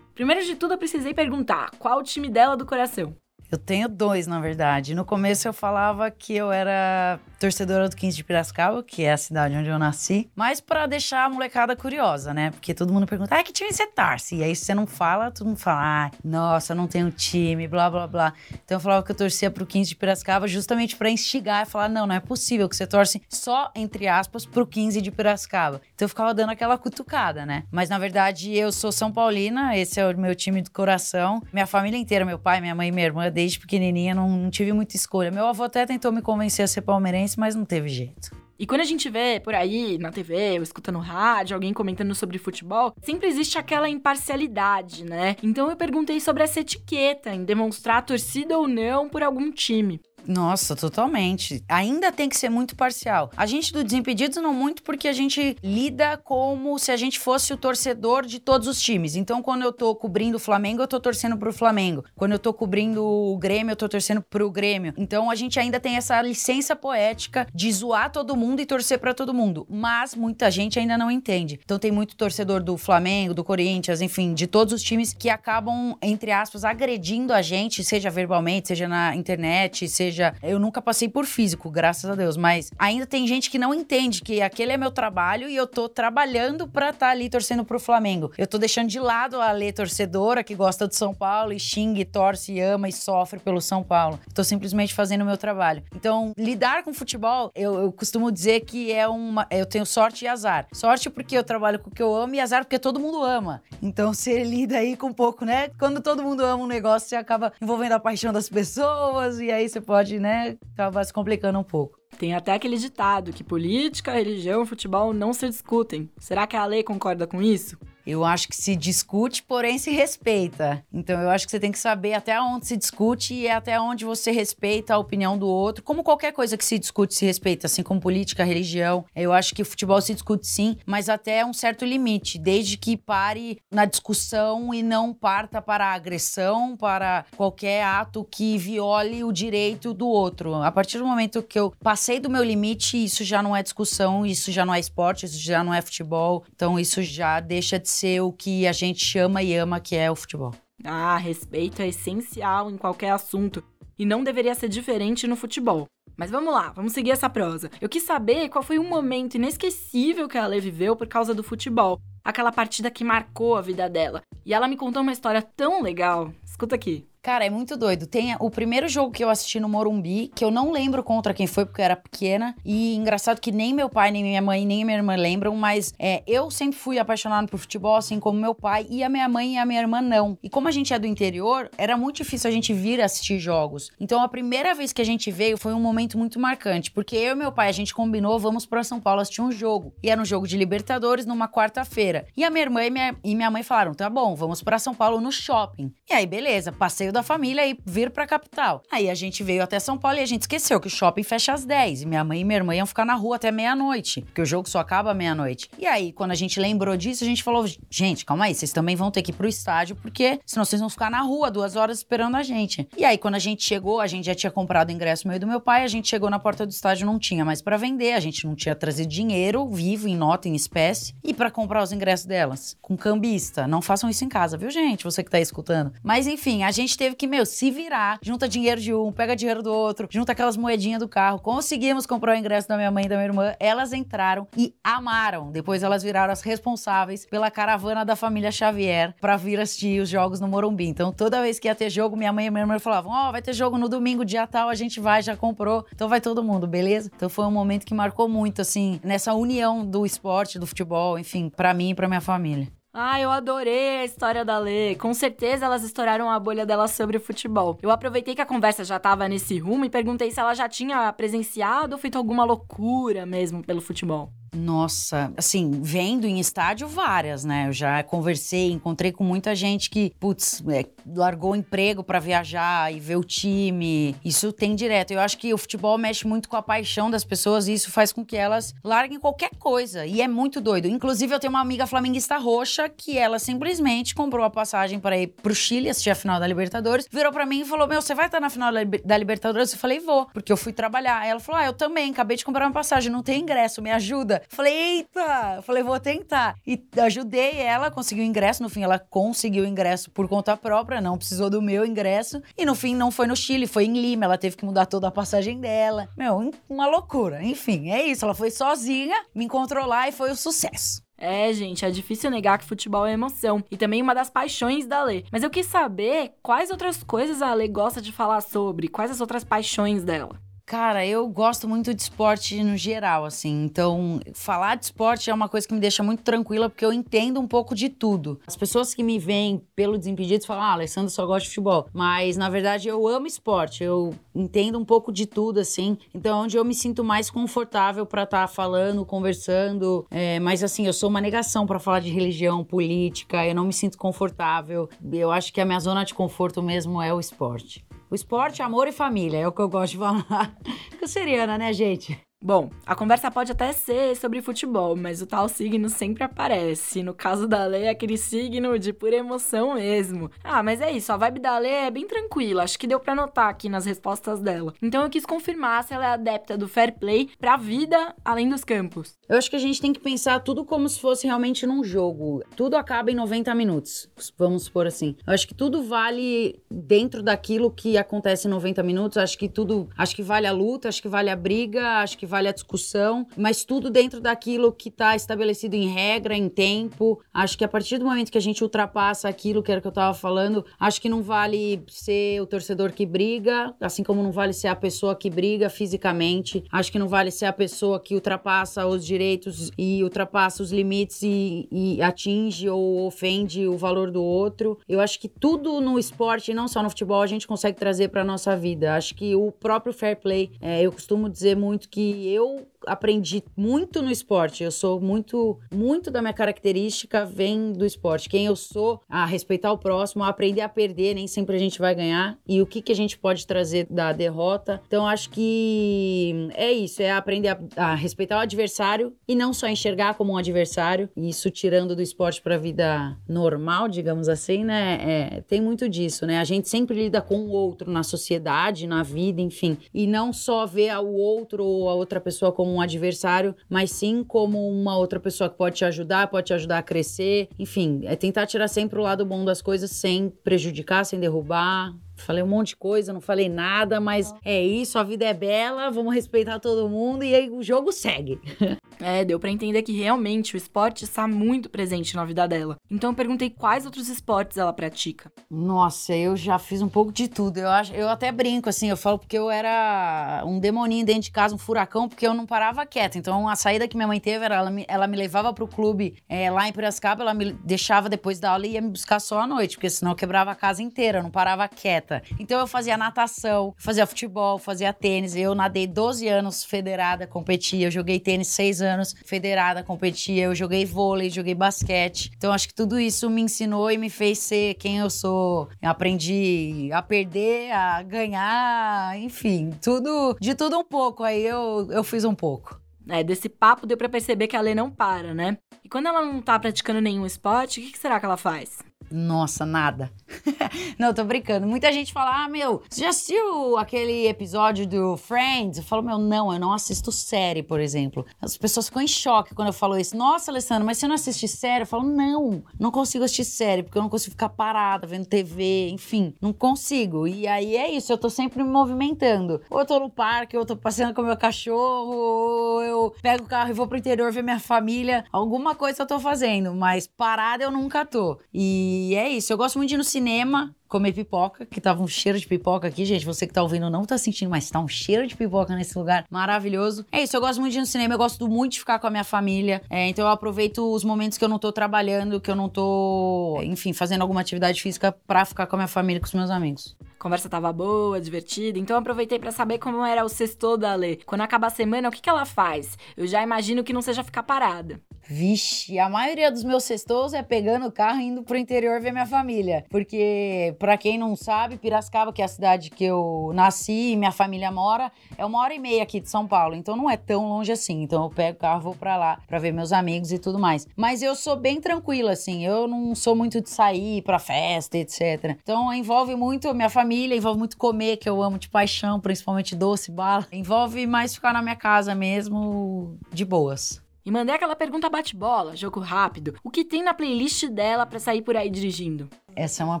Primeiro 0.14 0.42
de 0.42 0.56
tudo, 0.56 0.72
eu 0.72 0.78
precisei 0.78 1.12
perguntar 1.12 1.70
qual 1.78 1.98
o 1.98 2.02
time 2.02 2.30
dela 2.30 2.56
do 2.56 2.64
coração. 2.64 3.14
Eu 3.52 3.58
tenho 3.58 3.86
dois, 3.86 4.26
na 4.26 4.40
verdade. 4.40 4.94
No 4.94 5.04
começo 5.04 5.46
eu 5.46 5.52
falava 5.52 6.10
que 6.10 6.34
eu 6.34 6.50
era 6.50 7.20
torcedora 7.42 7.88
do 7.88 7.96
15 7.96 8.16
de 8.16 8.22
Piracicaba, 8.22 8.84
que 8.84 9.02
é 9.02 9.12
a 9.12 9.16
cidade 9.16 9.56
onde 9.56 9.68
eu 9.68 9.76
nasci, 9.76 10.30
mas 10.36 10.60
para 10.60 10.86
deixar 10.86 11.24
a 11.24 11.28
molecada 11.28 11.74
curiosa, 11.74 12.32
né? 12.32 12.52
Porque 12.52 12.72
todo 12.72 12.92
mundo 12.92 13.04
pergunta, 13.04 13.34
ah, 13.34 13.42
que 13.42 13.52
time 13.52 13.72
você 13.72 13.84
torce? 13.84 14.36
E 14.36 14.44
aí 14.44 14.54
você 14.54 14.72
não 14.72 14.86
fala, 14.86 15.28
todo 15.32 15.48
mundo 15.48 15.58
fala, 15.58 16.06
ah, 16.06 16.10
nossa, 16.22 16.72
não 16.72 16.86
tenho 16.86 17.10
time, 17.10 17.66
blá, 17.66 17.90
blá, 17.90 18.06
blá. 18.06 18.32
Então 18.64 18.76
eu 18.76 18.80
falava 18.80 19.04
que 19.04 19.10
eu 19.10 19.16
torcia 19.16 19.50
pro 19.50 19.66
15 19.66 19.88
de 19.88 19.96
Piracicaba 19.96 20.46
justamente 20.46 20.94
para 20.94 21.10
instigar 21.10 21.66
e 21.66 21.68
falar, 21.68 21.88
não, 21.88 22.06
não 22.06 22.14
é 22.14 22.20
possível 22.20 22.68
que 22.68 22.76
você 22.76 22.86
torce 22.86 23.20
só, 23.28 23.72
entre 23.74 24.06
aspas, 24.06 24.46
pro 24.46 24.64
15 24.64 25.02
de 25.02 25.10
Piracicaba. 25.10 25.80
Então 25.96 26.04
eu 26.04 26.08
ficava 26.08 26.32
dando 26.32 26.50
aquela 26.50 26.78
cutucada, 26.78 27.44
né? 27.44 27.64
Mas 27.72 27.88
na 27.88 27.98
verdade 27.98 28.56
eu 28.56 28.70
sou 28.70 28.92
São 28.92 29.10
Paulina, 29.10 29.76
esse 29.76 29.98
é 29.98 30.06
o 30.06 30.16
meu 30.16 30.36
time 30.36 30.62
do 30.62 30.70
coração. 30.70 31.42
Minha 31.52 31.66
família 31.66 31.98
inteira, 31.98 32.24
meu 32.24 32.38
pai, 32.38 32.60
minha 32.60 32.74
mãe 32.74 32.86
e 32.86 32.92
minha 32.92 33.06
irmã, 33.06 33.28
desde 33.28 33.58
pequenininha, 33.58 34.14
não, 34.14 34.28
não 34.28 34.50
tive 34.50 34.72
muita 34.72 34.94
escolha. 34.94 35.32
Meu 35.32 35.48
avô 35.48 35.64
até 35.64 35.84
tentou 35.84 36.12
me 36.12 36.22
convencer 36.22 36.64
a 36.64 36.68
ser 36.68 36.82
palmeirense, 36.82 37.31
mas 37.38 37.54
não 37.54 37.64
teve 37.64 37.88
jeito. 37.88 38.30
E 38.58 38.66
quando 38.66 38.82
a 38.82 38.84
gente 38.84 39.10
vê 39.10 39.40
por 39.40 39.56
aí, 39.56 39.98
na 39.98 40.12
TV, 40.12 40.58
ou 40.58 40.62
escuta 40.62 40.92
no 40.92 41.00
rádio, 41.00 41.54
alguém 41.54 41.72
comentando 41.72 42.14
sobre 42.14 42.38
futebol, 42.38 42.94
sempre 43.02 43.26
existe 43.26 43.58
aquela 43.58 43.88
imparcialidade, 43.88 45.04
né? 45.04 45.34
Então 45.42 45.68
eu 45.68 45.76
perguntei 45.76 46.20
sobre 46.20 46.44
essa 46.44 46.60
etiqueta 46.60 47.34
em 47.34 47.44
demonstrar 47.44 48.06
torcida 48.06 48.56
ou 48.56 48.68
não 48.68 49.08
por 49.08 49.22
algum 49.22 49.50
time. 49.50 50.00
Nossa, 50.26 50.76
totalmente. 50.76 51.62
Ainda 51.68 52.12
tem 52.12 52.28
que 52.28 52.36
ser 52.36 52.48
muito 52.48 52.76
parcial. 52.76 53.30
A 53.36 53.46
gente 53.46 53.72
do 53.72 53.82
Desimpedidos 53.82 54.36
não 54.38 54.54
muito 54.54 54.82
porque 54.82 55.08
a 55.08 55.12
gente 55.12 55.56
lida 55.62 56.16
como 56.16 56.78
se 56.78 56.90
a 56.90 56.96
gente 56.96 57.18
fosse 57.18 57.52
o 57.52 57.56
torcedor 57.56 58.24
de 58.24 58.38
todos 58.38 58.68
os 58.68 58.80
times. 58.80 59.16
Então, 59.16 59.42
quando 59.42 59.62
eu 59.62 59.72
tô 59.72 59.94
cobrindo 59.94 60.36
o 60.36 60.40
Flamengo, 60.40 60.82
eu 60.82 60.86
tô 60.86 61.00
torcendo 61.00 61.36
pro 61.36 61.52
Flamengo. 61.52 62.04
Quando 62.14 62.32
eu 62.32 62.38
tô 62.38 62.52
cobrindo 62.52 63.04
o 63.04 63.36
Grêmio, 63.38 63.72
eu 63.72 63.76
tô 63.76 63.88
torcendo 63.88 64.22
pro 64.22 64.50
Grêmio. 64.50 64.94
Então, 64.96 65.30
a 65.30 65.34
gente 65.34 65.58
ainda 65.58 65.80
tem 65.80 65.96
essa 65.96 66.20
licença 66.22 66.76
poética 66.76 67.46
de 67.52 67.72
zoar 67.72 68.10
todo 68.10 68.36
mundo 68.36 68.60
e 68.60 68.66
torcer 68.66 68.98
para 68.98 69.14
todo 69.14 69.34
mundo. 69.34 69.66
Mas 69.68 70.14
muita 70.14 70.50
gente 70.50 70.78
ainda 70.78 70.96
não 70.96 71.10
entende. 71.10 71.58
Então, 71.64 71.78
tem 71.78 71.90
muito 71.90 72.16
torcedor 72.16 72.62
do 72.62 72.76
Flamengo, 72.76 73.34
do 73.34 73.44
Corinthians, 73.44 74.00
enfim, 74.00 74.34
de 74.34 74.46
todos 74.46 74.72
os 74.72 74.82
times 74.82 75.12
que 75.12 75.28
acabam, 75.28 75.96
entre 76.00 76.30
aspas, 76.30 76.64
agredindo 76.64 77.32
a 77.32 77.42
gente, 77.42 77.82
seja 77.82 78.10
verbalmente, 78.10 78.68
seja 78.68 78.86
na 78.86 79.16
internet, 79.16 79.88
seja 79.88 80.11
seja, 80.12 80.34
eu 80.42 80.58
nunca 80.58 80.82
passei 80.82 81.08
por 81.08 81.24
físico, 81.24 81.70
graças 81.70 82.08
a 82.08 82.14
Deus, 82.14 82.36
mas 82.36 82.70
ainda 82.78 83.06
tem 83.06 83.26
gente 83.26 83.50
que 83.50 83.58
não 83.58 83.74
entende 83.74 84.20
que 84.22 84.42
aquele 84.42 84.72
é 84.72 84.76
meu 84.76 84.90
trabalho 84.90 85.48
e 85.48 85.56
eu 85.56 85.66
tô 85.66 85.88
trabalhando 85.88 86.68
pra 86.68 86.90
estar 86.90 87.06
tá 87.06 87.12
ali 87.12 87.30
torcendo 87.30 87.64
pro 87.64 87.80
Flamengo. 87.80 88.30
Eu 88.36 88.46
tô 88.46 88.58
deixando 88.58 88.88
de 88.88 89.00
lado 89.00 89.40
a 89.40 89.50
Lê 89.50 89.72
torcedora 89.72 90.44
que 90.44 90.54
gosta 90.54 90.86
do 90.86 90.94
São 90.94 91.14
Paulo 91.14 91.52
e 91.52 91.58
xingue, 91.58 92.04
torce, 92.04 92.60
ama 92.60 92.88
e 92.88 92.92
sofre 92.92 93.40
pelo 93.40 93.60
São 93.60 93.82
Paulo. 93.82 94.20
tô 94.34 94.44
simplesmente 94.44 94.92
fazendo 94.92 95.22
o 95.22 95.26
meu 95.26 95.36
trabalho. 95.36 95.82
Então, 95.94 96.32
lidar 96.36 96.82
com 96.82 96.92
futebol, 96.92 97.50
eu, 97.54 97.80
eu 97.80 97.92
costumo 97.92 98.30
dizer 98.30 98.60
que 98.60 98.92
é 98.92 99.08
uma. 99.08 99.46
Eu 99.50 99.64
tenho 99.64 99.86
sorte 99.86 100.24
e 100.24 100.28
azar. 100.28 100.66
Sorte 100.72 101.08
porque 101.08 101.36
eu 101.36 101.44
trabalho 101.44 101.78
com 101.78 101.88
o 101.88 101.92
que 101.92 102.02
eu 102.02 102.14
amo 102.14 102.34
e 102.34 102.40
azar 102.40 102.64
porque 102.64 102.78
todo 102.78 103.00
mundo 103.00 103.22
ama. 103.22 103.62
Então, 103.80 104.12
você 104.12 104.44
lida 104.44 104.76
aí 104.76 104.96
com 104.96 105.08
um 105.08 105.12
pouco, 105.12 105.44
né? 105.44 105.68
Quando 105.78 106.00
todo 106.00 106.22
mundo 106.22 106.44
ama 106.44 106.64
um 106.64 106.66
negócio, 106.66 107.08
você 107.08 107.16
acaba 107.16 107.52
envolvendo 107.60 107.92
a 107.92 108.00
paixão 108.00 108.32
das 108.32 108.48
pessoas 108.48 109.38
e 109.38 109.50
aí 109.50 109.68
você 109.68 109.80
pode 109.80 110.01
pode, 110.02 110.18
né, 110.18 110.58
acabar 110.74 111.04
se 111.04 111.12
complicando 111.12 111.58
um 111.58 111.64
pouco. 111.64 111.96
Tem 112.18 112.34
até 112.34 112.52
aquele 112.52 112.76
ditado 112.76 113.32
que 113.32 113.44
política, 113.44 114.12
religião 114.12 114.66
futebol 114.66 115.14
não 115.14 115.32
se 115.32 115.48
discutem. 115.48 116.10
Será 116.18 116.46
que 116.46 116.56
a 116.56 116.66
lei 116.66 116.82
concorda 116.82 117.26
com 117.26 117.40
isso? 117.40 117.78
Eu 118.06 118.24
acho 118.24 118.48
que 118.48 118.56
se 118.56 118.74
discute, 118.76 119.42
porém 119.42 119.78
se 119.78 119.90
respeita. 119.90 120.84
Então 120.92 121.20
eu 121.20 121.30
acho 121.30 121.44
que 121.46 121.50
você 121.50 121.60
tem 121.60 121.72
que 121.72 121.78
saber 121.78 122.14
até 122.14 122.40
onde 122.40 122.66
se 122.66 122.76
discute 122.76 123.34
e 123.34 123.48
até 123.48 123.80
onde 123.80 124.04
você 124.04 124.30
respeita 124.30 124.94
a 124.94 124.98
opinião 124.98 125.38
do 125.38 125.46
outro. 125.46 125.82
Como 125.82 126.02
qualquer 126.02 126.32
coisa 126.32 126.56
que 126.56 126.64
se 126.64 126.78
discute 126.78 127.14
se 127.14 127.24
respeita, 127.24 127.66
assim 127.66 127.82
como 127.82 128.00
política, 128.00 128.44
religião. 128.44 129.04
Eu 129.14 129.32
acho 129.32 129.54
que 129.54 129.64
futebol 129.64 130.00
se 130.00 130.14
discute 130.14 130.46
sim, 130.46 130.76
mas 130.86 131.08
até 131.08 131.44
um 131.44 131.52
certo 131.52 131.84
limite, 131.84 132.38
desde 132.38 132.76
que 132.76 132.96
pare 132.96 133.58
na 133.70 133.84
discussão 133.84 134.74
e 134.74 134.82
não 134.82 135.12
parta 135.12 135.62
para 135.62 135.86
a 135.86 135.92
agressão, 135.92 136.76
para 136.76 137.24
qualquer 137.36 137.84
ato 137.84 138.24
que 138.24 138.58
viole 138.58 139.24
o 139.24 139.32
direito 139.32 139.94
do 139.94 140.08
outro. 140.08 140.54
A 140.56 140.72
partir 140.72 140.98
do 140.98 141.06
momento 141.06 141.42
que 141.42 141.58
eu 141.58 141.72
passei 141.82 142.18
do 142.18 142.30
meu 142.30 142.42
limite, 142.42 143.02
isso 143.02 143.24
já 143.24 143.42
não 143.42 143.54
é 143.54 143.62
discussão, 143.62 144.26
isso 144.26 144.50
já 144.50 144.64
não 144.64 144.74
é 144.74 144.80
esporte, 144.80 145.26
isso 145.26 145.38
já 145.38 145.62
não 145.62 145.72
é 145.72 145.80
futebol. 145.80 146.44
Então 146.54 146.78
isso 146.78 147.02
já 147.02 147.40
deixa 147.40 147.78
de 147.78 147.88
ser 147.92 148.20
o 148.20 148.32
que 148.32 148.66
a 148.66 148.72
gente 148.72 149.04
chama 149.04 149.42
e 149.42 149.54
ama, 149.54 149.80
que 149.80 149.94
é 149.94 150.10
o 150.10 150.16
futebol. 150.16 150.54
Ah, 150.84 151.16
respeito 151.16 151.80
é 151.80 151.88
essencial 151.88 152.70
em 152.70 152.76
qualquer 152.76 153.10
assunto 153.10 153.62
e 153.98 154.04
não 154.04 154.24
deveria 154.24 154.54
ser 154.54 154.68
diferente 154.68 155.26
no 155.26 155.36
futebol. 155.36 155.86
Mas 156.16 156.30
vamos 156.30 156.52
lá, 156.52 156.70
vamos 156.70 156.92
seguir 156.92 157.10
essa 157.10 157.30
prosa. 157.30 157.70
Eu 157.80 157.88
quis 157.88 158.02
saber 158.02 158.48
qual 158.48 158.62
foi 158.62 158.78
um 158.78 158.88
momento 158.88 159.36
inesquecível 159.36 160.28
que 160.28 160.36
a 160.36 160.44
Ale 160.44 160.60
viveu 160.60 160.94
por 160.96 161.06
causa 161.06 161.34
do 161.34 161.42
futebol. 161.42 161.98
Aquela 162.24 162.52
partida 162.52 162.90
que 162.90 163.04
marcou 163.04 163.56
a 163.56 163.62
vida 163.62 163.88
dela. 163.88 164.22
E 164.44 164.52
ela 164.52 164.68
me 164.68 164.76
contou 164.76 165.02
uma 165.02 165.12
história 165.12 165.42
tão 165.42 165.82
legal. 165.82 166.32
Escuta 166.44 166.74
aqui. 166.74 167.06
Cara, 167.24 167.46
é 167.46 167.50
muito 167.50 167.76
doido. 167.76 168.04
Tem 168.04 168.34
o 168.40 168.50
primeiro 168.50 168.88
jogo 168.88 169.12
que 169.12 169.22
eu 169.22 169.30
assisti 169.30 169.60
no 169.60 169.68
Morumbi, 169.68 170.32
que 170.34 170.44
eu 170.44 170.50
não 170.50 170.72
lembro 170.72 171.04
contra 171.04 171.32
quem 171.32 171.46
foi, 171.46 171.64
porque 171.64 171.80
eu 171.80 171.84
era 171.84 171.94
pequena. 171.94 172.52
E 172.64 172.96
engraçado 172.96 173.40
que 173.40 173.52
nem 173.52 173.72
meu 173.72 173.88
pai, 173.88 174.10
nem 174.10 174.24
minha 174.24 174.42
mãe, 174.42 174.66
nem 174.66 174.84
minha 174.84 174.98
irmã 174.98 175.14
lembram, 175.14 175.54
mas 175.54 175.94
é, 176.00 176.24
eu 176.26 176.50
sempre 176.50 176.76
fui 176.76 176.98
apaixonado 176.98 177.46
por 177.46 177.58
futebol, 177.58 177.94
assim 177.94 178.18
como 178.18 178.40
meu 178.40 178.56
pai, 178.56 178.88
e 178.90 179.04
a 179.04 179.08
minha 179.08 179.28
mãe 179.28 179.54
e 179.54 179.58
a 179.58 179.64
minha 179.64 179.80
irmã 179.80 180.00
não. 180.00 180.36
E 180.42 180.50
como 180.50 180.66
a 180.66 180.72
gente 180.72 180.92
é 180.92 180.98
do 180.98 181.06
interior, 181.06 181.70
era 181.78 181.96
muito 181.96 182.16
difícil 182.16 182.50
a 182.50 182.52
gente 182.52 182.74
vir 182.74 183.00
assistir 183.00 183.38
jogos. 183.38 183.92
Então 184.00 184.20
a 184.20 184.26
primeira 184.26 184.74
vez 184.74 184.92
que 184.92 185.00
a 185.00 185.04
gente 185.04 185.30
veio 185.30 185.56
foi 185.56 185.72
um 185.72 185.80
momento 185.80 186.18
muito 186.18 186.40
marcante, 186.40 186.90
porque 186.90 187.14
eu 187.14 187.34
e 187.34 187.36
meu 187.36 187.52
pai, 187.52 187.68
a 187.68 187.72
gente 187.72 187.94
combinou, 187.94 188.36
vamos 188.40 188.66
para 188.66 188.82
São 188.82 188.98
Paulo 188.98 189.20
assistir 189.20 189.42
um 189.42 189.52
jogo. 189.52 189.94
E 190.02 190.10
era 190.10 190.20
um 190.20 190.24
jogo 190.24 190.48
de 190.48 190.58
Libertadores 190.58 191.24
numa 191.24 191.46
quarta-feira. 191.46 192.26
E 192.36 192.42
a 192.42 192.50
minha 192.50 192.64
irmã 192.64 192.84
e 192.84 192.90
minha, 192.90 193.16
e 193.22 193.36
minha 193.36 193.50
mãe 193.50 193.62
falaram: 193.62 193.94
tá 193.94 194.10
bom, 194.10 194.34
vamos 194.34 194.60
para 194.60 194.76
São 194.80 194.92
Paulo 194.92 195.20
no 195.20 195.30
shopping. 195.30 195.94
E 196.10 196.12
aí, 196.12 196.26
beleza, 196.26 196.72
da 197.12 197.22
família 197.22 197.66
e 197.66 197.78
vir 197.84 198.10
pra 198.10 198.26
capital. 198.26 198.82
Aí 198.90 199.08
a 199.08 199.14
gente 199.14 199.42
veio 199.42 199.62
até 199.62 199.78
São 199.78 199.98
Paulo 199.98 200.18
e 200.18 200.22
a 200.22 200.26
gente 200.26 200.42
esqueceu 200.42 200.80
que 200.80 200.86
o 200.86 200.90
shopping 200.90 201.22
fecha 201.22 201.52
às 201.52 201.64
10. 201.64 202.02
E 202.02 202.06
minha 202.06 202.24
mãe 202.24 202.40
e 202.40 202.44
minha 202.44 202.58
irmã 202.58 202.74
iam 202.74 202.86
ficar 202.86 203.04
na 203.04 203.14
rua 203.14 203.36
até 203.36 203.50
meia-noite, 203.50 204.22
porque 204.22 204.42
o 204.42 204.46
jogo 204.46 204.68
só 204.68 204.78
acaba 204.78 205.14
meia-noite. 205.14 205.70
E 205.78 205.86
aí, 205.86 206.12
quando 206.12 206.32
a 206.32 206.34
gente 206.34 206.58
lembrou 206.58 206.96
disso, 206.96 207.24
a 207.24 207.26
gente 207.26 207.42
falou: 207.42 207.64
gente, 207.90 208.24
calma 208.24 208.46
aí, 208.46 208.54
vocês 208.54 208.72
também 208.72 208.96
vão 208.96 209.10
ter 209.10 209.22
que 209.22 209.30
ir 209.30 209.34
pro 209.34 209.48
estádio, 209.48 209.96
porque 209.96 210.40
senão 210.46 210.64
vocês 210.64 210.80
vão 210.80 210.88
ficar 210.88 211.10
na 211.10 211.20
rua 211.20 211.50
duas 211.50 211.76
horas 211.76 211.98
esperando 211.98 212.36
a 212.36 212.42
gente. 212.42 212.88
E 212.96 213.04
aí, 213.04 213.18
quando 213.18 213.34
a 213.34 213.38
gente 213.38 213.62
chegou, 213.62 214.00
a 214.00 214.06
gente 214.06 214.24
já 214.24 214.34
tinha 214.34 214.50
comprado 214.50 214.88
o 214.88 214.92
ingresso 214.92 215.28
meio 215.28 215.38
do 215.38 215.46
meu 215.46 215.60
pai, 215.60 215.84
a 215.84 215.88
gente 215.88 216.08
chegou 216.08 216.30
na 216.30 216.38
porta 216.38 216.66
do 216.66 216.70
estádio, 216.70 217.06
não 217.06 217.18
tinha 217.18 217.44
mais 217.44 217.60
para 217.60 217.76
vender, 217.76 218.14
a 218.14 218.20
gente 218.20 218.46
não 218.46 218.54
tinha 218.54 218.74
trazido 218.74 219.08
dinheiro 219.08 219.68
vivo, 219.68 220.08
em 220.08 220.16
nota, 220.16 220.48
em 220.48 220.54
espécie, 220.54 221.14
e 221.22 221.34
para 221.34 221.50
comprar 221.50 221.82
os 221.82 221.92
ingressos 221.92 222.26
delas, 222.26 222.76
com 222.80 222.96
cambista. 222.96 223.66
Não 223.66 223.82
façam 223.82 224.08
isso 224.08 224.24
em 224.24 224.28
casa, 224.28 224.56
viu, 224.56 224.70
gente? 224.70 225.04
Você 225.04 225.22
que 225.22 225.30
tá 225.30 225.40
escutando. 225.40 225.92
Mas 226.02 226.26
enfim, 226.26 226.62
a 226.62 226.70
gente 226.70 226.96
teve 227.02 227.16
que, 227.16 227.26
meu, 227.26 227.44
se 227.44 227.68
virar, 227.68 228.20
junta 228.22 228.48
dinheiro 228.48 228.80
de 228.80 228.94
um, 228.94 229.10
pega 229.10 229.34
dinheiro 229.34 229.60
do 229.60 229.72
outro, 229.72 230.06
junta 230.08 230.30
aquelas 230.30 230.56
moedinhas 230.56 231.00
do 231.00 231.08
carro. 231.08 231.40
Conseguimos 231.40 232.06
comprar 232.06 232.36
o 232.36 232.38
ingresso 232.38 232.68
da 232.68 232.76
minha 232.76 232.92
mãe 232.92 233.06
e 233.06 233.08
da 233.08 233.16
minha 233.16 233.26
irmã. 233.26 233.54
Elas 233.58 233.92
entraram 233.92 234.46
e 234.56 234.72
amaram. 234.84 235.50
Depois 235.50 235.82
elas 235.82 236.04
viraram 236.04 236.32
as 236.32 236.42
responsáveis 236.42 237.26
pela 237.26 237.50
caravana 237.50 238.04
da 238.04 238.14
família 238.14 238.52
Xavier 238.52 239.16
para 239.20 239.36
vir 239.36 239.58
assistir 239.58 240.00
os 240.00 240.08
jogos 240.08 240.38
no 240.38 240.46
Morumbi. 240.46 240.86
Então, 240.86 241.12
toda 241.12 241.42
vez 241.42 241.58
que 241.58 241.66
ia 241.66 241.74
ter 241.74 241.90
jogo, 241.90 242.16
minha 242.16 242.32
mãe 242.32 242.46
e 242.46 242.50
minha 242.52 242.62
irmã 242.62 242.78
falavam: 242.78 243.10
Ó, 243.10 243.30
oh, 243.30 243.32
vai 243.32 243.42
ter 243.42 243.52
jogo 243.52 243.76
no 243.76 243.88
domingo, 243.88 244.24
dia 244.24 244.46
tal, 244.46 244.68
a 244.68 244.74
gente 244.76 245.00
vai, 245.00 245.22
já 245.22 245.36
comprou. 245.36 245.84
Então 245.92 246.08
vai 246.08 246.20
todo 246.20 246.44
mundo, 246.44 246.68
beleza? 246.68 247.10
Então 247.16 247.28
foi 247.28 247.44
um 247.46 247.50
momento 247.50 247.84
que 247.84 247.94
marcou 247.94 248.28
muito, 248.28 248.62
assim, 248.62 249.00
nessa 249.02 249.34
união 249.34 249.84
do 249.84 250.06
esporte, 250.06 250.56
do 250.56 250.68
futebol, 250.68 251.18
enfim, 251.18 251.48
para 251.48 251.74
mim 251.74 251.90
e 251.90 251.94
pra 251.96 252.06
minha 252.06 252.20
família. 252.20 252.68
Ah, 252.94 253.18
eu 253.18 253.30
adorei 253.30 254.00
a 254.00 254.04
história 254.04 254.44
da 254.44 254.58
Lê. 254.58 254.94
Com 254.96 255.14
certeza 255.14 255.64
elas 255.64 255.82
estouraram 255.82 256.30
a 256.30 256.38
bolha 256.38 256.66
dela 256.66 256.86
sobre 256.86 257.16
o 257.16 257.20
futebol. 257.20 257.78
Eu 257.80 257.90
aproveitei 257.90 258.34
que 258.34 258.42
a 258.42 258.46
conversa 258.46 258.84
já 258.84 258.98
tava 258.98 259.26
nesse 259.28 259.58
rumo 259.58 259.86
e 259.86 259.90
perguntei 259.90 260.30
se 260.30 260.38
ela 260.38 260.52
já 260.52 260.68
tinha 260.68 261.10
presenciado 261.14 261.94
ou 261.94 261.98
feito 261.98 262.18
alguma 262.18 262.44
loucura 262.44 263.24
mesmo 263.24 263.64
pelo 263.64 263.80
futebol. 263.80 264.30
Nossa, 264.54 265.32
assim, 265.34 265.70
vendo 265.82 266.26
em 266.26 266.38
estádio 266.38 266.86
várias, 266.86 267.42
né? 267.42 267.68
Eu 267.68 267.72
já 267.72 268.02
conversei, 268.02 268.70
encontrei 268.70 269.10
com 269.10 269.24
muita 269.24 269.54
gente 269.54 269.88
que, 269.88 270.12
putz, 270.20 270.62
é, 270.68 270.84
largou 271.06 271.52
o 271.52 271.56
emprego 271.56 272.04
para 272.04 272.18
viajar 272.18 272.92
e 272.92 273.00
ver 273.00 273.16
o 273.16 273.24
time. 273.24 274.14
Isso 274.22 274.52
tem 274.52 274.74
direto. 274.74 275.12
Eu 275.12 275.20
acho 275.20 275.38
que 275.38 275.54
o 275.54 275.58
futebol 275.58 275.96
mexe 275.96 276.26
muito 276.26 276.50
com 276.50 276.56
a 276.56 276.62
paixão 276.62 277.10
das 277.10 277.24
pessoas 277.24 277.66
e 277.66 277.72
isso 277.72 277.90
faz 277.90 278.12
com 278.12 278.24
que 278.24 278.36
elas 278.36 278.74
larguem 278.84 279.18
qualquer 279.18 279.50
coisa. 279.58 280.04
E 280.04 280.20
é 280.20 280.28
muito 280.28 280.60
doido. 280.60 280.86
Inclusive, 280.86 281.34
eu 281.34 281.40
tenho 281.40 281.50
uma 281.50 281.60
amiga 281.60 281.86
flamenguista 281.86 282.36
roxa 282.36 282.90
que 282.90 283.16
ela 283.16 283.38
simplesmente 283.38 284.14
comprou 284.14 284.44
a 284.44 284.50
passagem 284.50 285.00
para 285.00 285.16
ir 285.16 285.28
pro 285.28 285.54
Chile 285.54 285.88
assistir 285.88 286.10
a 286.10 286.14
final 286.14 286.38
da 286.38 286.46
Libertadores, 286.46 287.08
virou 287.10 287.32
para 287.32 287.46
mim 287.46 287.62
e 287.62 287.64
falou: 287.64 287.88
Meu, 287.88 288.02
você 288.02 288.14
vai 288.14 288.26
estar 288.26 288.40
na 288.40 288.50
final 288.50 288.70
da 288.72 289.16
Libertadores? 289.16 289.72
Eu 289.72 289.78
falei: 289.78 289.98
Vou, 289.98 290.26
porque 290.26 290.52
eu 290.52 290.56
fui 290.58 290.74
trabalhar. 290.74 291.20
Aí 291.20 291.30
ela 291.30 291.40
falou: 291.40 291.60
Ah, 291.60 291.64
eu 291.64 291.72
também, 291.72 292.10
acabei 292.10 292.36
de 292.36 292.44
comprar 292.44 292.66
uma 292.66 292.72
passagem, 292.72 293.10
não 293.10 293.22
tem 293.22 293.40
ingresso, 293.40 293.80
me 293.80 293.90
ajuda. 293.90 294.41
Falei, 294.48 294.72
eita! 294.72 295.62
Falei, 295.62 295.82
vou 295.82 295.98
tentar. 295.98 296.56
E 296.66 296.82
ajudei 297.00 297.58
ela, 297.58 297.90
conseguiu 297.90 298.24
ingresso. 298.24 298.62
No 298.62 298.68
fim, 298.68 298.82
ela 298.82 298.98
conseguiu 298.98 299.64
ingresso 299.64 300.10
por 300.10 300.28
conta 300.28 300.56
própria, 300.56 301.00
não 301.00 301.18
precisou 301.18 301.50
do 301.50 301.62
meu 301.62 301.84
ingresso. 301.84 302.42
E 302.56 302.64
no 302.64 302.74
fim, 302.74 302.94
não 302.94 303.10
foi 303.10 303.26
no 303.26 303.36
Chile, 303.36 303.66
foi 303.66 303.84
em 303.84 303.92
Lima. 303.92 304.24
Ela 304.24 304.38
teve 304.38 304.56
que 304.56 304.64
mudar 304.64 304.86
toda 304.86 305.08
a 305.08 305.12
passagem 305.12 305.60
dela. 305.60 306.08
Meu, 306.16 306.52
uma 306.68 306.86
loucura. 306.86 307.42
Enfim, 307.42 307.90
é 307.90 308.06
isso. 308.06 308.24
Ela 308.24 308.34
foi 308.34 308.50
sozinha, 308.50 309.16
me 309.34 309.44
encontrou 309.44 309.86
lá 309.86 310.08
e 310.08 310.12
foi 310.12 310.30
o 310.30 310.32
um 310.32 310.36
sucesso. 310.36 311.02
É, 311.24 311.52
gente, 311.52 311.84
é 311.84 311.90
difícil 311.90 312.32
negar 312.32 312.58
que 312.58 312.64
futebol 312.64 313.06
é 313.06 313.12
emoção 313.12 313.62
e 313.70 313.76
também 313.76 314.02
uma 314.02 314.12
das 314.12 314.28
paixões 314.28 314.86
da 314.86 315.04
Lê. 315.04 315.24
Mas 315.30 315.44
eu 315.44 315.50
quis 315.50 315.66
saber 315.66 316.32
quais 316.42 316.68
outras 316.68 317.04
coisas 317.04 317.40
a 317.40 317.54
Lê 317.54 317.68
gosta 317.68 318.02
de 318.02 318.10
falar 318.10 318.40
sobre, 318.40 318.88
quais 318.88 319.08
as 319.08 319.20
outras 319.20 319.44
paixões 319.44 320.02
dela. 320.02 320.36
Cara, 320.72 321.04
eu 321.04 321.28
gosto 321.28 321.68
muito 321.68 321.92
de 321.92 322.00
esporte 322.00 322.64
no 322.64 322.78
geral, 322.78 323.26
assim. 323.26 323.62
Então, 323.62 324.18
falar 324.32 324.74
de 324.76 324.86
esporte 324.86 325.28
é 325.28 325.34
uma 325.34 325.46
coisa 325.46 325.68
que 325.68 325.74
me 325.74 325.78
deixa 325.78 326.02
muito 326.02 326.22
tranquila, 326.22 326.70
porque 326.70 326.82
eu 326.82 326.94
entendo 326.94 327.38
um 327.38 327.46
pouco 327.46 327.74
de 327.74 327.90
tudo. 327.90 328.40
As 328.46 328.56
pessoas 328.56 328.94
que 328.94 329.02
me 329.02 329.18
veem 329.18 329.62
pelo 329.76 329.98
Desimpedidos 329.98 330.46
falam, 330.46 330.62
ah, 330.62 330.72
Alessandro 330.72 331.10
só 331.10 331.26
gosta 331.26 331.42
de 331.42 331.48
futebol. 331.50 331.90
Mas, 331.92 332.38
na 332.38 332.48
verdade, 332.48 332.88
eu 332.88 333.06
amo 333.06 333.26
esporte. 333.26 333.84
Eu 333.84 334.14
entendo 334.34 334.78
um 334.78 334.84
pouco 334.86 335.12
de 335.12 335.26
tudo, 335.26 335.60
assim. 335.60 335.98
Então, 336.14 336.38
é 336.38 336.42
onde 336.44 336.56
eu 336.56 336.64
me 336.64 336.74
sinto 336.74 337.04
mais 337.04 337.28
confortável 337.28 338.06
para 338.06 338.22
estar 338.22 338.40
tá 338.40 338.48
falando, 338.48 339.04
conversando. 339.04 340.06
É, 340.10 340.40
mas, 340.40 340.64
assim, 340.64 340.86
eu 340.86 340.94
sou 340.94 341.10
uma 341.10 341.20
negação 341.20 341.66
para 341.66 341.78
falar 341.78 342.00
de 342.00 342.08
religião, 342.08 342.64
política. 342.64 343.46
Eu 343.46 343.54
não 343.54 343.66
me 343.66 343.74
sinto 343.74 343.98
confortável. 343.98 344.88
Eu 345.12 345.30
acho 345.30 345.52
que 345.52 345.60
a 345.60 345.66
minha 345.66 345.80
zona 345.80 346.02
de 346.02 346.14
conforto 346.14 346.62
mesmo 346.62 347.02
é 347.02 347.12
o 347.12 347.20
esporte. 347.20 347.84
O 348.12 348.14
esporte, 348.14 348.60
amor 348.60 348.86
e 348.86 348.92
família 348.92 349.38
é 349.38 349.48
o 349.48 349.52
que 349.52 349.62
eu 349.62 349.70
gosto 349.70 349.92
de 349.92 349.98
falar. 349.98 350.54
Canceriana, 351.00 351.56
né, 351.56 351.72
gente? 351.72 352.20
Bom, 352.44 352.70
a 352.84 352.96
conversa 352.96 353.30
pode 353.30 353.52
até 353.52 353.72
ser 353.72 354.16
sobre 354.16 354.42
futebol, 354.42 354.96
mas 354.96 355.22
o 355.22 355.26
tal 355.26 355.48
signo 355.48 355.88
sempre 355.88 356.24
aparece. 356.24 357.00
No 357.00 357.14
caso 357.14 357.46
da 357.46 357.64
Lê, 357.66 357.84
é 357.84 357.90
aquele 357.90 358.18
signo 358.18 358.76
de 358.80 358.92
pura 358.92 359.14
emoção 359.14 359.74
mesmo. 359.74 360.28
Ah, 360.42 360.60
mas 360.60 360.80
é 360.80 360.90
isso, 360.90 361.12
a 361.12 361.16
vibe 361.16 361.38
da 361.38 361.56
Lê 361.56 361.68
é 361.68 361.90
bem 361.90 362.04
tranquila, 362.04 362.64
acho 362.64 362.76
que 362.76 362.88
deu 362.88 362.98
para 362.98 363.14
notar 363.14 363.48
aqui 363.48 363.68
nas 363.68 363.86
respostas 363.86 364.40
dela. 364.40 364.74
Então 364.82 365.04
eu 365.04 365.08
quis 365.08 365.24
confirmar 365.24 365.84
se 365.84 365.94
ela 365.94 366.04
é 366.04 366.08
adepta 366.08 366.58
do 366.58 366.66
fair 366.66 366.98
play 366.98 367.30
pra 367.38 367.56
vida 367.56 368.12
além 368.24 368.48
dos 368.48 368.64
campos. 368.64 369.16
Eu 369.28 369.38
acho 369.38 369.48
que 369.48 369.54
a 369.54 369.60
gente 369.60 369.80
tem 369.80 369.92
que 369.92 370.00
pensar 370.00 370.40
tudo 370.40 370.64
como 370.64 370.88
se 370.88 370.98
fosse 370.98 371.28
realmente 371.28 371.64
num 371.64 371.84
jogo. 371.84 372.42
Tudo 372.56 372.74
acaba 372.74 373.12
em 373.12 373.14
90 373.14 373.54
minutos, 373.54 374.10
vamos 374.36 374.64
supor 374.64 374.88
assim. 374.88 375.14
Eu 375.24 375.32
acho 375.32 375.46
que 375.46 375.54
tudo 375.54 375.84
vale 375.84 376.60
dentro 376.68 377.22
daquilo 377.22 377.70
que 377.70 377.96
acontece 377.96 378.48
em 378.48 378.50
90 378.50 378.82
minutos. 378.82 379.16
Acho 379.16 379.38
que 379.38 379.48
tudo, 379.48 379.88
acho 379.96 380.16
que 380.16 380.22
vale 380.24 380.48
a 380.48 380.52
luta, 380.52 380.88
acho 380.88 381.00
que 381.00 381.08
vale 381.08 381.30
a 381.30 381.36
briga, 381.36 381.98
acho 381.98 382.18
que 382.18 382.31
vale 382.32 382.48
a 382.48 382.52
discussão, 382.52 383.26
mas 383.36 383.62
tudo 383.62 383.90
dentro 383.90 384.18
daquilo 384.18 384.72
que 384.72 384.88
está 384.88 385.14
estabelecido 385.14 385.76
em 385.76 385.88
regra, 385.88 386.34
em 386.34 386.48
tempo. 386.48 387.20
Acho 387.32 387.58
que 387.58 387.64
a 387.64 387.68
partir 387.68 387.98
do 387.98 388.06
momento 388.06 388.32
que 388.32 388.38
a 388.38 388.42
gente 388.42 388.62
ultrapassa 388.62 389.28
aquilo 389.28 389.62
que 389.62 389.70
era 389.70 389.82
que 389.82 389.86
eu 389.86 389.90
estava 389.90 390.14
falando, 390.14 390.64
acho 390.80 391.00
que 391.00 391.10
não 391.10 391.22
vale 391.22 391.82
ser 391.88 392.40
o 392.40 392.46
torcedor 392.46 392.92
que 392.92 393.04
briga, 393.04 393.74
assim 393.78 394.02
como 394.02 394.22
não 394.22 394.32
vale 394.32 394.54
ser 394.54 394.68
a 394.68 394.74
pessoa 394.74 395.14
que 395.14 395.28
briga 395.28 395.68
fisicamente. 395.68 396.64
Acho 396.72 396.90
que 396.90 396.98
não 396.98 397.06
vale 397.06 397.30
ser 397.30 397.44
a 397.44 397.52
pessoa 397.52 398.00
que 398.00 398.14
ultrapassa 398.14 398.86
os 398.86 399.04
direitos 399.04 399.70
e 399.76 400.02
ultrapassa 400.02 400.62
os 400.62 400.72
limites 400.72 401.22
e, 401.22 401.68
e 401.70 402.00
atinge 402.00 402.66
ou 402.68 403.06
ofende 403.06 403.68
o 403.68 403.76
valor 403.76 404.10
do 404.10 404.22
outro. 404.22 404.78
Eu 404.88 405.00
acho 405.00 405.20
que 405.20 405.28
tudo 405.28 405.82
no 405.82 405.98
esporte, 405.98 406.54
não 406.54 406.66
só 406.66 406.82
no 406.82 406.88
futebol, 406.88 407.20
a 407.20 407.26
gente 407.26 407.46
consegue 407.46 407.78
trazer 407.78 408.08
para 408.08 408.24
nossa 408.24 408.56
vida. 408.56 408.94
Acho 408.94 409.14
que 409.14 409.36
o 409.36 409.52
próprio 409.52 409.92
fair 409.92 410.16
play, 410.16 410.50
é, 410.60 410.80
eu 410.80 410.90
costumo 410.90 411.28
dizer 411.28 411.56
muito 411.56 411.90
que 411.90 412.21
eu 412.28 412.66
aprendi 412.86 413.42
muito 413.56 414.02
no 414.02 414.10
esporte. 414.10 414.64
Eu 414.64 414.70
sou 414.70 415.00
muito, 415.00 415.58
muito 415.72 416.10
da 416.10 416.20
minha 416.20 416.32
característica 416.32 417.24
vem 417.24 417.72
do 417.72 417.84
esporte. 417.84 418.28
Quem 418.28 418.46
eu 418.46 418.56
sou, 418.56 419.00
a 419.08 419.24
respeitar 419.24 419.72
o 419.72 419.78
próximo, 419.78 420.24
a 420.24 420.28
aprender 420.28 420.60
a 420.60 420.68
perder, 420.68 421.14
nem 421.14 421.26
sempre 421.26 421.56
a 421.56 421.58
gente 421.58 421.78
vai 421.78 421.94
ganhar. 421.94 422.38
E 422.46 422.60
o 422.60 422.66
que, 422.66 422.82
que 422.82 422.92
a 422.92 422.96
gente 422.96 423.18
pode 423.18 423.46
trazer 423.46 423.86
da 423.90 424.12
derrota. 424.12 424.80
Então, 424.86 425.06
acho 425.06 425.30
que 425.30 426.48
é 426.54 426.72
isso, 426.72 427.02
é 427.02 427.10
aprender 427.10 427.48
a, 427.48 427.58
a 427.76 427.94
respeitar 427.94 428.36
o 428.36 428.40
adversário 428.40 429.14
e 429.26 429.34
não 429.34 429.52
só 429.52 429.68
enxergar 429.68 430.14
como 430.14 430.32
um 430.32 430.36
adversário. 430.36 431.08
Isso 431.16 431.50
tirando 431.50 431.94
do 431.94 432.02
esporte 432.02 432.40
para 432.40 432.54
a 432.54 432.58
vida 432.58 433.16
normal, 433.28 433.88
digamos 433.88 434.28
assim, 434.28 434.64
né? 434.64 434.98
É, 435.02 435.40
tem 435.42 435.60
muito 435.60 435.88
disso, 435.88 436.26
né? 436.26 436.38
A 436.38 436.44
gente 436.44 436.68
sempre 436.68 436.96
lida 436.96 437.20
com 437.20 437.36
o 437.36 437.50
outro 437.50 437.90
na 437.90 438.02
sociedade, 438.02 438.86
na 438.86 439.02
vida, 439.02 439.40
enfim. 439.40 439.76
E 439.92 440.06
não 440.06 440.32
só 440.32 440.66
ver 440.66 440.96
o 440.98 441.12
outro 441.12 441.64
ou 441.64 441.88
a 441.88 441.94
outra 441.94 442.20
pessoa 442.20 442.52
como 442.52 442.71
um 442.74 442.80
adversário, 442.80 443.54
mas 443.68 443.90
sim 443.90 444.24
como 444.24 444.68
uma 444.68 444.96
outra 444.96 445.20
pessoa 445.20 445.50
que 445.50 445.56
pode 445.56 445.76
te 445.76 445.84
ajudar, 445.84 446.28
pode 446.28 446.46
te 446.46 446.54
ajudar 446.54 446.78
a 446.78 446.82
crescer. 446.82 447.48
Enfim, 447.58 448.02
é 448.04 448.16
tentar 448.16 448.46
tirar 448.46 448.68
sempre 448.68 448.98
o 448.98 449.02
lado 449.02 449.24
bom 449.24 449.44
das 449.44 449.60
coisas 449.62 449.90
sem 449.90 450.30
prejudicar, 450.42 451.04
sem 451.04 451.20
derrubar. 451.20 451.94
Falei 452.16 452.42
um 452.42 452.46
monte 452.46 452.68
de 452.68 452.76
coisa, 452.76 453.12
não 453.12 453.20
falei 453.20 453.48
nada, 453.48 454.00
mas 454.00 454.34
é 454.44 454.62
isso, 454.62 454.98
a 454.98 455.02
vida 455.02 455.24
é 455.24 455.34
bela, 455.34 455.90
vamos 455.90 456.14
respeitar 456.14 456.58
todo 456.58 456.88
mundo 456.88 457.24
e 457.24 457.34
aí 457.34 457.50
o 457.50 457.62
jogo 457.62 457.92
segue. 457.92 458.40
É, 459.00 459.24
deu 459.24 459.40
para 459.40 459.50
entender 459.50 459.82
que 459.82 459.90
realmente 459.90 460.54
o 460.54 460.56
esporte 460.56 461.02
está 461.02 461.26
muito 461.26 461.68
presente 461.68 462.14
na 462.14 462.24
vida 462.24 462.46
dela. 462.46 462.76
Então 462.88 463.10
eu 463.10 463.16
perguntei 463.16 463.50
quais 463.50 463.84
outros 463.84 464.08
esportes 464.08 464.56
ela 464.58 464.72
pratica. 464.72 465.32
Nossa, 465.50 466.14
eu 466.14 466.36
já 466.36 466.56
fiz 466.56 466.80
um 466.80 466.88
pouco 466.88 467.10
de 467.10 467.26
tudo. 467.26 467.58
Eu 467.58 467.68
acho, 467.68 467.92
eu 467.94 468.08
até 468.08 468.30
brinco 468.30 468.68
assim, 468.68 468.90
eu 468.90 468.96
falo 468.96 469.18
porque 469.18 469.36
eu 469.36 469.50
era 469.50 470.44
um 470.46 470.60
demoninho 470.60 471.04
dentro 471.04 471.22
de 471.22 471.32
casa, 471.32 471.52
um 471.52 471.58
furacão, 471.58 472.08
porque 472.08 472.24
eu 472.24 472.32
não 472.32 472.46
parava 472.46 472.86
quieta. 472.86 473.18
Então 473.18 473.48
a 473.48 473.56
saída 473.56 473.88
que 473.88 473.96
minha 473.96 474.06
mãe 474.06 474.20
teve 474.20 474.44
era 474.44 474.54
ela 474.56 474.70
me, 474.70 474.84
ela 474.86 475.08
me 475.08 475.16
levava 475.16 475.52
pro 475.52 475.66
clube 475.66 476.14
é, 476.28 476.48
lá 476.48 476.68
em 476.68 476.72
Piracicaba, 476.72 477.22
ela 477.22 477.34
me 477.34 477.52
deixava 477.54 478.08
depois 478.08 478.38
da 478.38 478.52
aula 478.52 478.68
e 478.68 478.74
ia 478.74 478.80
me 478.80 478.90
buscar 478.90 479.18
só 479.18 479.40
à 479.40 479.46
noite, 479.48 479.76
porque 479.76 479.90
senão 479.90 480.12
eu 480.12 480.16
quebrava 480.16 480.52
a 480.52 480.54
casa 480.54 480.80
inteira, 480.80 481.18
eu 481.18 481.22
não 481.24 481.30
parava 481.30 481.66
quieta. 481.66 482.01
Então 482.38 482.58
eu 482.60 482.66
fazia 482.66 482.96
natação, 482.96 483.74
fazia 483.76 484.06
futebol, 484.06 484.58
fazia 484.58 484.92
tênis. 484.92 485.36
Eu 485.36 485.54
nadei 485.54 485.86
12 485.86 486.28
anos 486.28 486.64
federada, 486.64 487.26
competia, 487.26 487.86
eu 487.86 487.90
joguei 487.90 488.18
tênis 488.18 488.48
6 488.48 488.82
anos 488.82 489.14
federada, 489.24 489.82
competia, 489.82 490.44
eu 490.44 490.54
joguei 490.54 490.84
vôlei, 490.84 491.30
joguei 491.30 491.54
basquete. 491.54 492.30
Então 492.36 492.52
acho 492.52 492.68
que 492.68 492.74
tudo 492.74 492.98
isso 492.98 493.28
me 493.30 493.42
ensinou 493.42 493.90
e 493.90 493.98
me 493.98 494.10
fez 494.10 494.38
ser 494.38 494.74
quem 494.74 494.98
eu 494.98 495.10
sou. 495.10 495.68
Eu 495.80 495.90
aprendi 495.90 496.90
a 496.92 497.02
perder, 497.02 497.72
a 497.72 498.02
ganhar, 498.02 499.18
enfim, 499.18 499.70
tudo, 499.80 500.36
de 500.40 500.54
tudo 500.54 500.78
um 500.78 500.84
pouco. 500.84 501.22
Aí 501.22 501.44
eu, 501.44 501.88
eu 501.90 502.04
fiz 502.04 502.24
um 502.24 502.34
pouco. 502.34 502.80
É, 503.08 503.22
desse 503.22 503.48
papo 503.48 503.86
deu 503.86 503.96
para 503.96 504.08
perceber 504.08 504.46
que 504.46 504.56
a 504.56 504.60
Lê 504.60 504.74
não 504.74 504.90
para, 504.90 505.34
né? 505.34 505.58
Quando 505.92 506.06
ela 506.06 506.24
não 506.24 506.40
tá 506.40 506.58
praticando 506.58 507.02
nenhum 507.02 507.26
esporte, 507.26 507.78
o 507.78 507.82
que, 507.82 507.92
que 507.92 507.98
será 507.98 508.18
que 508.18 508.24
ela 508.24 508.38
faz? 508.38 508.78
Nossa, 509.12 509.66
nada. 509.66 510.10
não, 510.98 511.12
tô 511.12 511.22
brincando. 511.22 511.66
Muita 511.66 511.92
gente 511.92 512.12
fala: 512.12 512.44
ah, 512.44 512.48
meu, 512.48 512.82
você 512.88 513.02
já 513.02 513.10
assistiu 513.10 513.76
aquele 513.76 514.26
episódio 514.26 514.86
do 514.86 515.16
Friends? 515.18 515.78
Eu 515.78 515.84
falo, 515.84 516.02
meu, 516.02 516.18
não, 516.18 516.52
eu 516.52 516.58
não 516.58 516.72
assisto 516.72 517.12
série, 517.12 517.62
por 517.62 517.78
exemplo. 517.78 518.24
As 518.40 518.56
pessoas 518.56 518.86
ficam 518.86 519.02
em 519.02 519.06
choque 519.06 519.54
quando 519.54 519.68
eu 519.68 519.72
falo 519.72 519.98
isso. 519.98 520.16
Nossa, 520.16 520.50
Alessandra, 520.50 520.84
mas 520.84 520.96
você 520.96 521.06
não 521.06 521.14
assiste 521.14 521.46
série? 521.46 521.82
Eu 521.82 521.86
falo, 521.86 522.04
não, 522.04 522.64
não 522.78 522.90
consigo 522.90 523.24
assistir 523.24 523.44
série, 523.44 523.82
porque 523.82 523.98
eu 523.98 524.02
não 524.02 524.08
consigo 524.08 524.32
ficar 524.32 524.48
parada 524.48 525.06
vendo 525.06 525.26
TV, 525.26 525.90
enfim, 525.90 526.34
não 526.40 526.52
consigo. 526.52 527.26
E 527.28 527.46
aí 527.46 527.76
é 527.76 527.90
isso, 527.90 528.12
eu 528.12 528.18
tô 528.18 528.30
sempre 528.30 528.62
me 528.62 528.68
movimentando. 528.68 529.60
Ou 529.68 529.80
eu 529.80 529.86
tô 529.86 530.00
no 530.00 530.08
parque, 530.08 530.56
ou 530.56 530.62
eu 530.62 530.66
tô 530.66 530.76
passeando 530.76 531.12
com 531.12 531.22
meu 531.22 531.36
cachorro, 531.36 532.14
ou 532.14 532.82
eu 532.82 533.14
pego 533.20 533.44
o 533.44 533.48
carro 533.48 533.70
e 533.70 533.74
vou 533.74 533.86
pro 533.86 533.98
interior 533.98 534.32
ver 534.32 534.42
minha 534.42 534.58
família. 534.58 535.24
Alguma 535.30 535.74
coisa 535.82 536.00
eu 536.00 536.06
tô 536.06 536.20
fazendo, 536.20 536.72
mas 536.76 537.08
parada 537.08 537.64
eu 537.64 537.70
nunca 537.72 538.06
tô. 538.06 538.38
E 538.54 539.16
é 539.16 539.28
isso, 539.28 539.52
eu 539.52 539.56
gosto 539.56 539.78
muito 539.78 539.88
de 539.88 539.96
ir 539.96 539.98
no 539.98 540.04
cinema, 540.04 540.72
comer 540.86 541.12
pipoca, 541.12 541.66
que 541.66 541.80
tava 541.80 542.00
um 542.00 542.06
cheiro 542.06 542.38
de 542.38 542.46
pipoca 542.46 542.86
aqui, 542.86 543.04
gente. 543.04 543.26
Você 543.26 543.48
que 543.48 543.52
tá 543.52 543.60
ouvindo 543.64 543.90
não 543.90 544.04
tá 544.04 544.16
sentindo, 544.16 544.48
mas 544.48 544.70
tá 544.70 544.78
um 544.78 544.86
cheiro 544.86 545.26
de 545.26 545.34
pipoca 545.34 545.74
nesse 545.74 545.98
lugar 545.98 546.24
maravilhoso. 546.30 547.04
É 547.10 547.20
isso, 547.20 547.36
eu 547.36 547.40
gosto 547.40 547.58
muito 547.58 547.72
de 547.72 547.78
ir 547.78 547.80
no 547.80 547.86
cinema, 547.86 548.14
eu 548.14 548.18
gosto 548.18 548.46
muito 548.46 548.74
de 548.74 548.78
ficar 548.78 549.00
com 549.00 549.08
a 549.08 549.10
minha 549.10 549.24
família. 549.24 549.82
É, 549.90 550.06
então 550.06 550.24
eu 550.24 550.30
aproveito 550.30 550.88
os 550.94 551.02
momentos 551.02 551.36
que 551.36 551.44
eu 551.44 551.48
não 551.48 551.58
tô 551.58 551.72
trabalhando, 551.72 552.40
que 552.40 552.48
eu 552.48 552.54
não 552.54 552.68
tô, 552.68 553.58
enfim, 553.64 553.92
fazendo 553.92 554.22
alguma 554.22 554.40
atividade 554.40 554.80
física 554.80 555.10
pra 555.26 555.44
ficar 555.44 555.66
com 555.66 555.74
a 555.74 555.78
minha 555.78 555.88
família 555.88 556.20
com 556.20 556.26
os 556.26 556.34
meus 556.34 556.50
amigos. 556.50 556.96
Conversa 557.22 557.48
tava 557.48 557.72
boa, 557.72 558.20
divertida, 558.20 558.80
então 558.80 558.98
aproveitei 558.98 559.38
para 559.38 559.52
saber 559.52 559.78
como 559.78 560.04
era 560.04 560.24
o 560.24 560.28
sexto 560.28 560.76
da 560.76 560.96
Lê. 560.96 561.18
Quando 561.24 561.42
acaba 561.42 561.68
a 561.68 561.70
semana, 561.70 562.08
o 562.08 562.10
que, 562.10 562.20
que 562.20 562.28
ela 562.28 562.44
faz? 562.44 562.98
Eu 563.16 563.28
já 563.28 563.40
imagino 563.40 563.84
que 563.84 563.92
não 563.92 564.02
seja 564.02 564.24
ficar 564.24 564.42
parada. 564.42 565.00
Vixe, 565.24 565.98
a 566.00 566.08
maioria 566.08 566.50
dos 566.50 566.64
meus 566.64 566.82
sextos 566.82 567.32
é 567.32 567.42
pegando 567.42 567.86
o 567.86 567.92
carro 567.92 568.20
e 568.20 568.24
indo 568.24 568.42
pro 568.42 568.56
interior 568.56 569.00
ver 569.00 569.12
minha 569.12 569.24
família. 569.24 569.84
Porque, 569.88 570.74
para 570.78 570.98
quem 570.98 571.16
não 571.16 571.36
sabe, 571.36 571.76
Piracicaba, 571.76 572.32
que 572.32 572.42
é 572.42 572.44
a 572.44 572.48
cidade 572.48 572.90
que 572.90 573.04
eu 573.04 573.52
nasci 573.54 574.12
e 574.12 574.16
minha 574.16 574.32
família 574.32 574.70
mora, 574.72 575.12
é 575.38 575.46
uma 575.46 575.60
hora 575.60 575.72
e 575.74 575.78
meia 575.78 576.02
aqui 576.02 576.20
de 576.20 576.28
São 576.28 576.46
Paulo. 576.46 576.74
Então 576.74 576.96
não 576.96 577.08
é 577.08 577.16
tão 577.16 577.48
longe 577.48 577.70
assim. 577.70 578.02
Então 578.02 578.24
eu 578.24 578.30
pego 578.30 578.56
o 578.56 578.60
carro 578.60 578.80
vou 578.82 578.94
pra 578.96 579.16
lá 579.16 579.38
pra 579.46 579.60
ver 579.60 579.72
meus 579.72 579.92
amigos 579.92 580.32
e 580.32 580.38
tudo 580.38 580.58
mais. 580.58 580.86
Mas 580.96 581.22
eu 581.22 581.36
sou 581.36 581.56
bem 581.56 581.80
tranquila, 581.80 582.32
assim. 582.32 582.66
Eu 582.66 582.88
não 582.88 583.14
sou 583.14 583.36
muito 583.36 583.60
de 583.60 583.70
sair 583.70 584.22
pra 584.22 584.40
festa, 584.40 584.98
etc. 584.98 585.56
Então 585.62 585.94
envolve 585.94 586.34
muito 586.34 586.74
minha 586.74 586.90
família, 586.90 587.11
envolve 587.12 587.58
muito 587.58 587.76
comer, 587.76 588.16
que 588.16 588.28
eu 588.28 588.42
amo 588.42 588.58
de 588.58 588.68
paixão, 588.68 589.20
principalmente 589.20 589.74
doce, 589.74 590.10
bala. 590.10 590.46
Envolve 590.52 591.06
mais 591.06 591.34
ficar 591.34 591.52
na 591.52 591.62
minha 591.62 591.76
casa 591.76 592.14
mesmo, 592.14 593.18
de 593.32 593.44
boas. 593.44 594.02
E 594.24 594.30
mandei 594.30 594.54
aquela 594.54 594.76
pergunta 594.76 595.10
bate-bola, 595.10 595.74
jogo 595.74 595.98
rápido. 595.98 596.54
O 596.62 596.70
que 596.70 596.84
tem 596.84 597.02
na 597.02 597.12
playlist 597.12 597.66
dela 597.66 598.06
para 598.06 598.20
sair 598.20 598.40
por 598.40 598.56
aí 598.56 598.70
dirigindo? 598.70 599.28
Essa 599.54 599.82
é 599.82 599.86
uma 599.86 600.00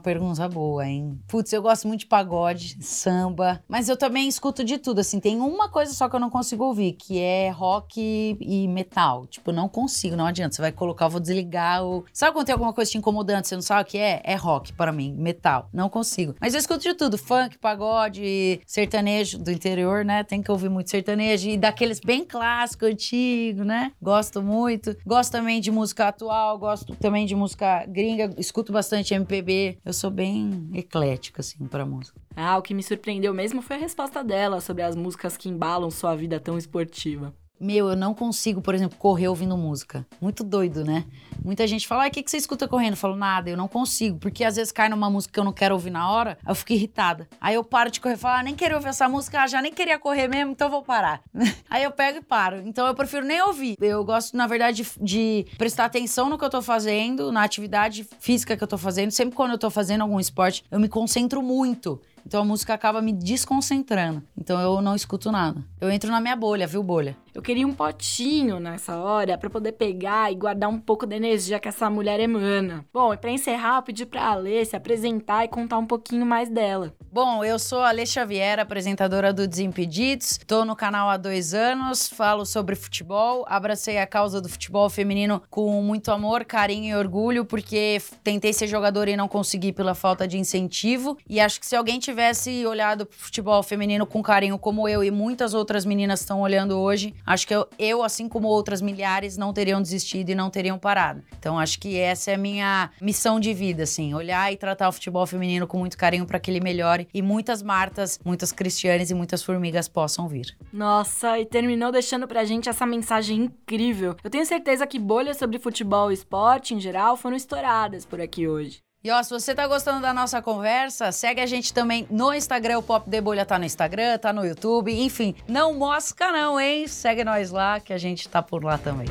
pergunta 0.00 0.48
boa, 0.48 0.86
hein? 0.86 1.20
Putz, 1.28 1.52
eu 1.52 1.62
gosto 1.62 1.86
muito 1.86 2.00
de 2.00 2.06
pagode, 2.06 2.76
samba, 2.80 3.62
mas 3.68 3.88
eu 3.88 3.96
também 3.96 4.28
escuto 4.28 4.64
de 4.64 4.78
tudo. 4.78 5.00
Assim, 5.00 5.20
tem 5.20 5.38
uma 5.38 5.68
coisa 5.68 5.92
só 5.92 6.08
que 6.08 6.16
eu 6.16 6.20
não 6.20 6.30
consigo 6.30 6.64
ouvir, 6.64 6.92
que 6.92 7.18
é 7.18 7.50
rock 7.50 8.36
e 8.40 8.68
metal. 8.68 9.26
Tipo, 9.26 9.52
não 9.52 9.68
consigo, 9.68 10.16
não 10.16 10.26
adianta. 10.26 10.54
Você 10.54 10.62
vai 10.62 10.72
colocar, 10.72 11.06
eu 11.06 11.10
vou 11.10 11.20
desligar. 11.20 11.82
Ou... 11.82 12.04
Sabe 12.12 12.32
quando 12.32 12.46
tem 12.46 12.52
alguma 12.52 12.72
coisa 12.72 12.90
te 12.90 12.98
incomodando, 12.98 13.44
você 13.44 13.54
não 13.54 13.62
sabe 13.62 13.82
o 13.82 13.84
que 13.84 13.98
é? 13.98 14.20
É 14.24 14.34
rock 14.34 14.72
para 14.72 14.90
mim, 14.90 15.14
metal. 15.14 15.68
Não 15.72 15.88
consigo. 15.88 16.34
Mas 16.40 16.54
eu 16.54 16.60
escuto 16.60 16.80
de 16.80 16.94
tudo: 16.94 17.18
funk, 17.18 17.58
pagode, 17.58 18.60
sertanejo 18.66 19.38
do 19.38 19.50
interior, 19.50 20.04
né? 20.04 20.24
Tem 20.24 20.42
que 20.42 20.50
ouvir 20.50 20.68
muito 20.70 20.90
sertanejo 20.90 21.50
e 21.50 21.56
daqueles 21.58 22.00
bem 22.00 22.24
clássicos, 22.24 22.88
antigos, 22.88 23.66
né? 23.66 23.92
Gosto 24.00 24.42
muito. 24.42 24.96
Gosto 25.06 25.32
também 25.32 25.60
de 25.60 25.70
música 25.70 26.08
atual, 26.08 26.58
gosto 26.58 26.96
também 26.96 27.26
de 27.26 27.34
música 27.34 27.84
gringa, 27.86 28.30
escuto 28.38 28.72
bastante 28.72 29.14
MPB 29.14 29.41
eu 29.84 29.92
sou 29.92 30.10
bem 30.10 30.70
eclética, 30.74 31.40
assim, 31.40 31.66
pra 31.66 31.84
música. 31.84 32.20
Ah, 32.36 32.56
o 32.56 32.62
que 32.62 32.74
me 32.74 32.82
surpreendeu 32.82 33.34
mesmo 33.34 33.60
foi 33.60 33.76
a 33.76 33.80
resposta 33.80 34.22
dela 34.24 34.60
sobre 34.60 34.82
as 34.82 34.96
músicas 34.96 35.36
que 35.36 35.48
embalam 35.48 35.90
sua 35.90 36.14
vida 36.14 36.40
tão 36.40 36.56
esportiva. 36.56 37.34
Meu, 37.62 37.90
eu 37.90 37.96
não 37.96 38.12
consigo, 38.12 38.60
por 38.60 38.74
exemplo, 38.74 38.98
correr 38.98 39.28
ouvindo 39.28 39.56
música. 39.56 40.04
Muito 40.20 40.42
doido, 40.42 40.84
né? 40.84 41.04
Muita 41.44 41.64
gente 41.64 41.86
fala, 41.86 42.06
ah, 42.06 42.08
o 42.08 42.10
que, 42.10 42.20
que 42.20 42.28
você 42.28 42.36
escuta 42.36 42.66
correndo? 42.66 42.94
Eu 42.94 42.96
falo, 42.96 43.14
nada, 43.14 43.48
eu 43.48 43.56
não 43.56 43.68
consigo. 43.68 44.18
Porque 44.18 44.42
às 44.42 44.56
vezes 44.56 44.72
cai 44.72 44.88
numa 44.88 45.08
música 45.08 45.32
que 45.34 45.38
eu 45.38 45.44
não 45.44 45.52
quero 45.52 45.72
ouvir 45.72 45.90
na 45.90 46.10
hora, 46.10 46.36
eu 46.44 46.56
fico 46.56 46.72
irritada. 46.72 47.28
Aí 47.40 47.54
eu 47.54 47.62
paro 47.62 47.88
de 47.88 48.00
correr 48.00 48.14
e 48.14 48.18
falo, 48.18 48.40
ah, 48.40 48.42
nem 48.42 48.56
queria 48.56 48.74
ouvir 48.74 48.88
essa 48.88 49.08
música, 49.08 49.42
ah, 49.42 49.46
já 49.46 49.62
nem 49.62 49.72
queria 49.72 49.96
correr 49.96 50.26
mesmo, 50.26 50.50
então 50.50 50.68
vou 50.68 50.82
parar. 50.82 51.22
Aí 51.70 51.84
eu 51.84 51.92
pego 51.92 52.18
e 52.18 52.22
paro. 52.22 52.60
Então 52.66 52.84
eu 52.84 52.96
prefiro 52.96 53.24
nem 53.24 53.40
ouvir. 53.42 53.76
Eu 53.80 54.04
gosto, 54.04 54.36
na 54.36 54.48
verdade, 54.48 54.82
de, 54.82 54.90
de, 55.00 55.46
prestar 55.56 55.84
atenção 55.84 56.28
no 56.28 56.36
que 56.36 56.44
eu 56.44 56.50
tô 56.50 56.62
fazendo, 56.62 57.30
na 57.30 57.44
atividade 57.44 58.04
física 58.18 58.56
que 58.56 58.64
eu 58.64 58.68
tô 58.68 58.76
fazendo. 58.76 59.12
Sempre 59.12 59.36
quando 59.36 59.52
eu 59.52 59.58
tô 59.58 59.70
fazendo 59.70 60.00
algum 60.00 60.18
esporte, 60.18 60.64
eu 60.68 60.80
me 60.80 60.88
concentro 60.88 61.40
muito. 61.40 62.00
Então 62.26 62.42
a 62.42 62.44
música 62.44 62.74
acaba 62.74 63.00
me 63.00 63.12
desconcentrando. 63.12 64.22
Então 64.36 64.60
eu 64.60 64.80
não 64.80 64.96
escuto 64.96 65.30
nada. 65.30 65.62
Eu 65.80 65.90
entro 65.90 66.10
na 66.10 66.20
minha 66.20 66.36
bolha, 66.36 66.66
viu, 66.66 66.82
bolha? 66.82 67.16
Eu 67.34 67.40
queria 67.40 67.66
um 67.66 67.72
potinho 67.72 68.60
nessa 68.60 68.98
hora 68.98 69.38
para 69.38 69.48
poder 69.48 69.72
pegar 69.72 70.30
e 70.30 70.34
guardar 70.34 70.68
um 70.68 70.78
pouco 70.78 71.06
da 71.06 71.16
energia 71.16 71.58
que 71.58 71.66
essa 71.66 71.88
mulher 71.88 72.20
emana. 72.20 72.84
Bom, 72.92 73.14
e 73.14 73.16
para 73.16 73.30
encerrar, 73.30 73.78
eu 73.78 73.82
pedi 73.82 74.04
pra 74.04 74.32
Alê 74.32 74.62
se 74.66 74.76
apresentar 74.76 75.42
e 75.42 75.48
contar 75.48 75.78
um 75.78 75.86
pouquinho 75.86 76.26
mais 76.26 76.50
dela. 76.50 76.92
Bom, 77.10 77.42
eu 77.42 77.58
sou 77.58 77.80
a 77.80 77.88
Alê 77.88 78.04
Xavier, 78.04 78.58
apresentadora 78.58 79.32
do 79.32 79.46
Desimpedidos. 79.46 80.38
Tô 80.46 80.64
no 80.64 80.76
canal 80.76 81.08
há 81.08 81.16
dois 81.16 81.54
anos, 81.54 82.06
falo 82.06 82.44
sobre 82.44 82.74
futebol. 82.74 83.46
Abracei 83.48 83.96
a 83.98 84.06
causa 84.06 84.38
do 84.38 84.48
futebol 84.48 84.90
feminino 84.90 85.42
com 85.48 85.80
muito 85.82 86.10
amor, 86.10 86.44
carinho 86.44 86.84
e 86.84 86.94
orgulho, 86.94 87.46
porque 87.46 88.00
tentei 88.22 88.52
ser 88.52 88.66
jogadora 88.66 89.10
e 89.10 89.16
não 89.16 89.28
consegui 89.28 89.72
pela 89.72 89.94
falta 89.94 90.28
de 90.28 90.36
incentivo. 90.38 91.16
E 91.26 91.40
acho 91.40 91.60
que 91.60 91.66
se 91.66 91.76
alguém 91.76 91.98
tivesse 91.98 92.66
olhado 92.66 93.06
pro 93.06 93.18
futebol 93.18 93.62
feminino 93.62 94.06
com 94.06 94.22
carinho 94.22 94.58
como 94.58 94.86
eu 94.86 95.02
e 95.02 95.10
muitas 95.10 95.54
outras 95.54 95.86
meninas 95.86 96.20
estão 96.20 96.40
olhando 96.42 96.78
hoje, 96.78 97.14
Acho 97.24 97.46
que 97.46 97.54
eu, 97.54 97.68
eu, 97.78 98.02
assim 98.02 98.28
como 98.28 98.48
outras 98.48 98.82
milhares, 98.82 99.36
não 99.36 99.52
teriam 99.52 99.80
desistido 99.80 100.30
e 100.30 100.34
não 100.34 100.50
teriam 100.50 100.78
parado. 100.78 101.22
Então, 101.38 101.58
acho 101.58 101.78
que 101.78 101.98
essa 101.98 102.30
é 102.30 102.34
a 102.34 102.38
minha 102.38 102.90
missão 103.00 103.38
de 103.38 103.54
vida, 103.54 103.84
assim, 103.84 104.14
olhar 104.14 104.52
e 104.52 104.56
tratar 104.56 104.88
o 104.88 104.92
futebol 104.92 105.26
feminino 105.26 105.66
com 105.66 105.78
muito 105.78 105.96
carinho 105.96 106.26
para 106.26 106.40
que 106.40 106.50
ele 106.50 106.60
melhore 106.60 107.08
e 107.12 107.22
muitas 107.22 107.62
Martas, 107.62 108.18
muitas 108.24 108.52
Cristianes 108.52 109.10
e 109.10 109.14
muitas 109.14 109.42
Formigas 109.42 109.88
possam 109.88 110.28
vir. 110.28 110.56
Nossa, 110.72 111.38
e 111.38 111.46
terminou 111.46 111.92
deixando 111.92 112.26
pra 112.26 112.44
gente 112.44 112.68
essa 112.68 112.86
mensagem 112.86 113.44
incrível. 113.44 114.16
Eu 114.22 114.30
tenho 114.30 114.44
certeza 114.46 114.86
que 114.86 114.98
bolhas 114.98 115.36
sobre 115.36 115.58
futebol 115.58 116.10
e 116.10 116.14
esporte 116.14 116.74
em 116.74 116.80
geral 116.80 117.16
foram 117.16 117.36
estouradas 117.36 118.04
por 118.04 118.20
aqui 118.20 118.46
hoje. 118.48 118.80
E 119.04 119.10
ó, 119.10 119.20
se 119.20 119.30
você 119.30 119.52
tá 119.52 119.66
gostando 119.66 120.00
da 120.00 120.14
nossa 120.14 120.40
conversa, 120.40 121.10
segue 121.10 121.40
a 121.40 121.46
gente 121.46 121.74
também 121.74 122.06
no 122.08 122.32
Instagram, 122.32 122.78
o 122.78 122.82
Pop 122.84 123.10
de 123.10 123.20
Bolha 123.20 123.44
tá 123.44 123.58
no 123.58 123.64
Instagram, 123.64 124.16
tá 124.16 124.32
no 124.32 124.46
YouTube, 124.46 124.92
enfim, 124.92 125.34
não 125.48 125.74
mosca 125.74 126.30
não, 126.30 126.60
hein? 126.60 126.86
Segue 126.86 127.24
nós 127.24 127.50
lá 127.50 127.80
que 127.80 127.92
a 127.92 127.98
gente 127.98 128.28
tá 128.28 128.40
por 128.40 128.62
lá 128.62 128.78
também. 128.78 129.08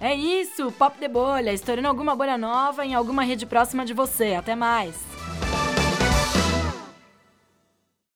É 0.00 0.14
isso, 0.14 0.72
Pop 0.72 0.98
de 0.98 1.08
Bolha, 1.08 1.52
estourando 1.52 1.88
alguma 1.88 2.16
bolha 2.16 2.38
nova 2.38 2.86
em 2.86 2.94
alguma 2.94 3.22
rede 3.22 3.44
próxima 3.44 3.84
de 3.84 3.92
você. 3.92 4.32
Até 4.34 4.56
mais! 4.56 5.11